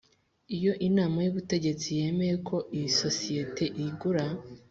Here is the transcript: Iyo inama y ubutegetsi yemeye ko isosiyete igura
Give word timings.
Iyo 0.55 0.71
inama 0.87 1.17
y 1.25 1.29
ubutegetsi 1.31 1.87
yemeye 1.99 2.35
ko 2.47 2.57
isosiyete 2.85 3.63
igura 3.85 4.25